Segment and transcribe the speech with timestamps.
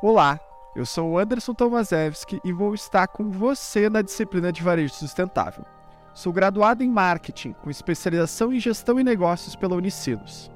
[0.00, 0.38] Olá,
[0.76, 5.64] eu sou o Anderson Tomaszewski e vou estar com você na disciplina de varejo sustentável.
[6.14, 10.52] Sou graduado em marketing, com especialização em gestão e negócios pela Unicinos.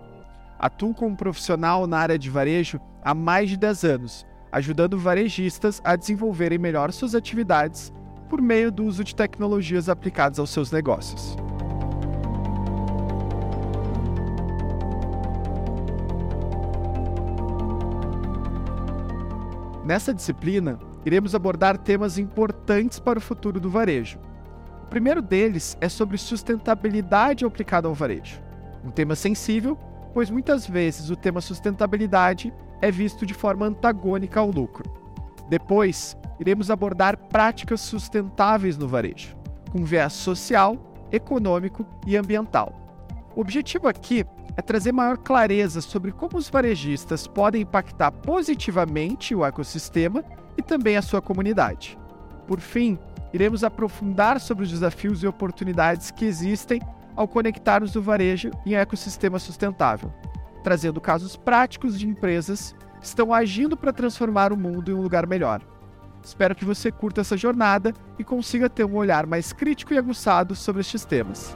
[0.59, 5.96] Atuo como profissional na área de varejo há mais de 10 anos, ajudando varejistas a
[5.96, 7.93] desenvolverem melhor suas atividades
[8.29, 11.36] por meio do uso de tecnologias aplicadas aos seus negócios.
[19.84, 24.18] Nessa disciplina, iremos abordar temas importantes para o futuro do varejo.
[24.82, 28.43] O primeiro deles é sobre sustentabilidade aplicada ao varejo.
[28.84, 29.76] Um tema sensível,
[30.12, 34.91] pois muitas vezes o tema sustentabilidade é visto de forma antagônica ao lucro.
[35.48, 39.37] Depois, iremos abordar práticas sustentáveis no varejo,
[39.70, 40.77] com viés social,
[41.11, 42.73] econômico e ambiental.
[43.34, 44.25] O objetivo aqui
[44.57, 50.25] é trazer maior clareza sobre como os varejistas podem impactar positivamente o ecossistema
[50.57, 51.98] e também a sua comunidade.
[52.47, 52.98] Por fim,
[53.33, 56.81] iremos aprofundar sobre os desafios e oportunidades que existem
[57.14, 60.12] ao conectarmos o varejo em ecossistema sustentável,
[60.62, 65.27] trazendo casos práticos de empresas que estão agindo para transformar o mundo em um lugar
[65.27, 65.61] melhor.
[66.27, 70.57] Espero que você curta essa jornada e consiga ter um olhar mais crítico e aguçado
[70.57, 71.55] sobre estes temas.